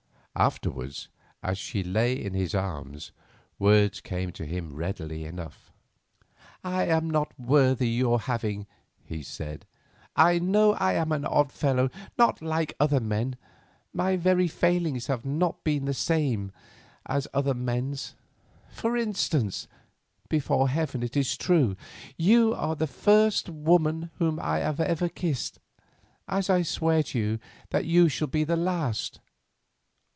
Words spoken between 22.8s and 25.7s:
first woman whom I ever kissed,